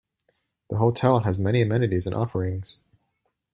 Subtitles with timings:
[0.71, 2.79] The hotel has many amenities and offerings.